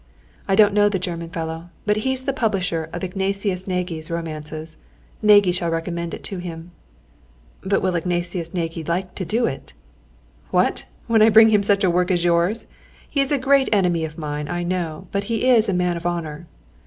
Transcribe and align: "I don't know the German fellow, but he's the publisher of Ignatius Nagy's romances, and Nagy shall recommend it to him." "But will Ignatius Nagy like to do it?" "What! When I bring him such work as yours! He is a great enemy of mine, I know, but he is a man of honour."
"I 0.47 0.55
don't 0.55 0.73
know 0.73 0.89
the 0.89 0.97
German 0.97 1.29
fellow, 1.29 1.69
but 1.85 1.97
he's 1.97 2.23
the 2.23 2.33
publisher 2.33 2.89
of 2.91 3.03
Ignatius 3.03 3.67
Nagy's 3.67 4.09
romances, 4.09 4.77
and 5.21 5.27
Nagy 5.29 5.51
shall 5.51 5.69
recommend 5.69 6.15
it 6.15 6.23
to 6.23 6.39
him." 6.39 6.71
"But 7.61 7.83
will 7.83 7.93
Ignatius 7.93 8.51
Nagy 8.51 8.83
like 8.83 9.13
to 9.13 9.25
do 9.25 9.45
it?" 9.45 9.73
"What! 10.49 10.85
When 11.05 11.21
I 11.21 11.29
bring 11.29 11.49
him 11.49 11.61
such 11.61 11.85
work 11.85 12.09
as 12.09 12.25
yours! 12.25 12.65
He 13.07 13.21
is 13.21 13.31
a 13.31 13.37
great 13.37 13.69
enemy 13.71 14.03
of 14.03 14.17
mine, 14.17 14.47
I 14.47 14.63
know, 14.63 15.05
but 15.11 15.25
he 15.25 15.47
is 15.47 15.69
a 15.69 15.71
man 15.71 15.95
of 15.97 16.07
honour." 16.07 16.47